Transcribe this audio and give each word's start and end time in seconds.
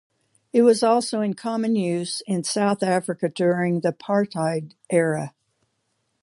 It 0.51 0.63
was 0.63 0.81
also 0.81 1.21
in 1.21 1.35
common 1.35 1.75
use 1.75 2.23
in 2.25 2.43
South 2.43 2.81
Africa 2.81 3.29
during 3.29 3.81
the 3.81 3.93
apartheid 3.93 4.73
era. 4.89 5.35